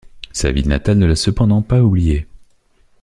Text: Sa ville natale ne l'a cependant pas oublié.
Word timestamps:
Sa 0.31 0.51
ville 0.51 0.67
natale 0.67 0.97
ne 0.97 1.05
l'a 1.05 1.15
cependant 1.15 1.61
pas 1.61 1.83
oublié. 1.83 2.25